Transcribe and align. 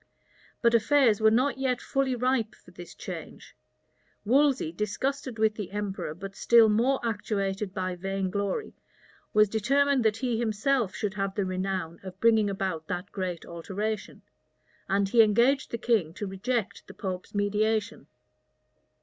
But 0.63 0.73
affairs 0.73 1.21
were 1.21 1.29
not 1.29 1.59
yet 1.59 1.79
fully 1.79 2.15
ripe 2.15 2.55
for 2.55 2.71
this 2.71 2.95
change. 2.95 3.55
Wolsey, 4.25 4.71
disgusted 4.71 5.37
with 5.37 5.53
the 5.53 5.69
emperor, 5.69 6.15
but 6.15 6.35
still 6.35 6.69
more 6.69 6.99
actuated 7.03 7.71
by 7.71 7.93
vain 7.95 8.31
glory, 8.31 8.73
was 9.31 9.47
determined 9.47 10.03
that 10.03 10.17
he 10.17 10.39
himself 10.39 10.95
should 10.95 11.13
have 11.13 11.35
the 11.35 11.45
renown 11.45 11.99
of 12.01 12.19
bringing 12.19 12.49
about 12.49 12.87
that 12.87 13.11
great 13.11 13.45
alteration; 13.45 14.23
and 14.89 15.09
he 15.09 15.21
engaged 15.21 15.69
the 15.69 15.77
king 15.77 16.15
to 16.15 16.25
reject 16.25 16.87
the 16.87 16.95
pope's 16.95 17.35
mediation. 17.35 18.07